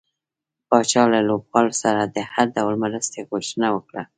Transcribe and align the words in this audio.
پاچا 0.69 1.03
له 1.13 1.19
لوبغاړو 1.27 1.73
سره 1.83 2.01
د 2.15 2.17
هر 2.33 2.47
ډول 2.55 2.75
مرستې 2.83 3.19
غوښتنه 3.29 3.67
وکړه. 3.75 4.01